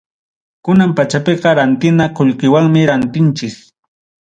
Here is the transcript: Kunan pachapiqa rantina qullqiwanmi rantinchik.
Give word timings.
Kunan 0.67 0.95
pachapiqa 0.99 1.51
rantina 1.59 2.09
qullqiwanmi 2.17 2.85
rantinchik. 2.93 3.57